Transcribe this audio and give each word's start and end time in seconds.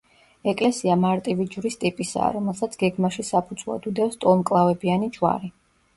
ეკლესია 0.51 0.95
მარტივი 1.01 1.45
ჯვრის 1.55 1.77
ტიპისაა, 1.83 2.31
რომელსაც 2.37 2.79
გეგმაში 2.85 3.29
საფუძვლად 3.31 3.89
უდევს 3.93 4.19
ტოლმკლავებიანი 4.25 5.11
ჯვარი. 5.21 5.53